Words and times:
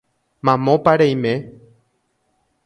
Mamópa 0.41 0.97
reime 0.97 1.33